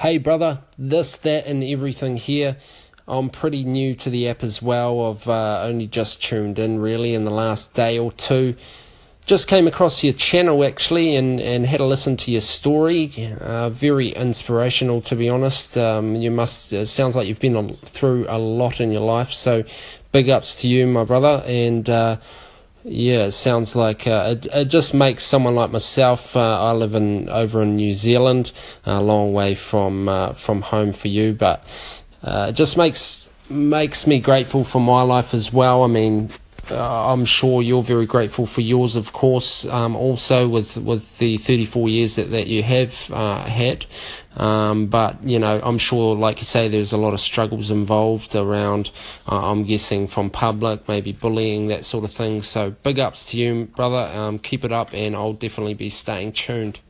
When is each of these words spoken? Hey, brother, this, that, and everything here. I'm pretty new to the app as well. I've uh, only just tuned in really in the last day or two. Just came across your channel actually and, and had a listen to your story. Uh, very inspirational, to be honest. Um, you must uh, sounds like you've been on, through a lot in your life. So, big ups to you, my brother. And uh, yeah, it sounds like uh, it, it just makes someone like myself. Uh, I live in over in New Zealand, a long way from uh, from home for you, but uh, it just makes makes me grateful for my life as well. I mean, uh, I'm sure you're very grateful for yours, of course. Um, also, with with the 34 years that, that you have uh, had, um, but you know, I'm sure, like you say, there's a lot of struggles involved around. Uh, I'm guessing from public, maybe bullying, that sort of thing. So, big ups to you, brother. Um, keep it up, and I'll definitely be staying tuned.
Hey, 0.00 0.16
brother, 0.16 0.62
this, 0.78 1.18
that, 1.18 1.46
and 1.46 1.62
everything 1.62 2.16
here. 2.16 2.56
I'm 3.06 3.28
pretty 3.28 3.64
new 3.64 3.94
to 3.96 4.08
the 4.08 4.30
app 4.30 4.42
as 4.42 4.62
well. 4.62 5.10
I've 5.10 5.28
uh, 5.28 5.60
only 5.64 5.88
just 5.88 6.22
tuned 6.22 6.58
in 6.58 6.80
really 6.80 7.12
in 7.12 7.24
the 7.24 7.30
last 7.30 7.74
day 7.74 7.98
or 7.98 8.10
two. 8.10 8.56
Just 9.26 9.46
came 9.46 9.66
across 9.66 10.02
your 10.02 10.14
channel 10.14 10.64
actually 10.64 11.16
and, 11.16 11.38
and 11.38 11.66
had 11.66 11.80
a 11.80 11.84
listen 11.84 12.16
to 12.16 12.30
your 12.30 12.40
story. 12.40 13.12
Uh, 13.42 13.68
very 13.68 14.08
inspirational, 14.08 15.02
to 15.02 15.14
be 15.14 15.28
honest. 15.28 15.76
Um, 15.76 16.16
you 16.16 16.30
must 16.30 16.72
uh, 16.72 16.86
sounds 16.86 17.14
like 17.14 17.28
you've 17.28 17.38
been 17.38 17.54
on, 17.54 17.76
through 17.84 18.24
a 18.26 18.38
lot 18.38 18.80
in 18.80 18.92
your 18.92 19.02
life. 19.02 19.32
So, 19.32 19.64
big 20.12 20.30
ups 20.30 20.56
to 20.62 20.68
you, 20.68 20.86
my 20.86 21.04
brother. 21.04 21.42
And 21.44 21.90
uh, 21.90 22.16
yeah, 22.84 23.26
it 23.26 23.32
sounds 23.32 23.76
like 23.76 24.06
uh, 24.06 24.36
it, 24.36 24.46
it 24.52 24.64
just 24.66 24.94
makes 24.94 25.24
someone 25.24 25.54
like 25.54 25.70
myself. 25.70 26.36
Uh, 26.36 26.70
I 26.70 26.72
live 26.72 26.94
in 26.94 27.28
over 27.28 27.62
in 27.62 27.76
New 27.76 27.94
Zealand, 27.94 28.52
a 28.86 29.02
long 29.02 29.32
way 29.32 29.54
from 29.54 30.08
uh, 30.08 30.32
from 30.32 30.62
home 30.62 30.92
for 30.92 31.08
you, 31.08 31.32
but 31.32 31.62
uh, 32.22 32.46
it 32.50 32.52
just 32.52 32.76
makes 32.76 33.28
makes 33.50 34.06
me 34.06 34.18
grateful 34.20 34.64
for 34.64 34.80
my 34.80 35.02
life 35.02 35.34
as 35.34 35.52
well. 35.52 35.82
I 35.82 35.88
mean, 35.88 36.30
uh, 36.70 37.12
I'm 37.12 37.24
sure 37.24 37.62
you're 37.62 37.82
very 37.82 38.06
grateful 38.06 38.46
for 38.46 38.60
yours, 38.60 38.96
of 38.96 39.12
course. 39.12 39.64
Um, 39.66 39.96
also, 39.96 40.48
with 40.48 40.76
with 40.76 41.18
the 41.18 41.36
34 41.36 41.88
years 41.88 42.16
that, 42.16 42.30
that 42.30 42.46
you 42.46 42.62
have 42.62 43.10
uh, 43.12 43.44
had, 43.44 43.86
um, 44.36 44.86
but 44.86 45.22
you 45.22 45.38
know, 45.38 45.60
I'm 45.62 45.78
sure, 45.78 46.14
like 46.14 46.38
you 46.38 46.44
say, 46.44 46.68
there's 46.68 46.92
a 46.92 46.96
lot 46.96 47.14
of 47.14 47.20
struggles 47.20 47.70
involved 47.70 48.34
around. 48.34 48.90
Uh, 49.26 49.50
I'm 49.50 49.64
guessing 49.64 50.06
from 50.06 50.30
public, 50.30 50.88
maybe 50.88 51.12
bullying, 51.12 51.68
that 51.68 51.84
sort 51.84 52.04
of 52.04 52.12
thing. 52.12 52.42
So, 52.42 52.70
big 52.70 52.98
ups 52.98 53.30
to 53.30 53.38
you, 53.38 53.66
brother. 53.76 54.10
Um, 54.16 54.38
keep 54.38 54.64
it 54.64 54.72
up, 54.72 54.92
and 54.94 55.16
I'll 55.16 55.32
definitely 55.32 55.74
be 55.74 55.90
staying 55.90 56.32
tuned. 56.32 56.80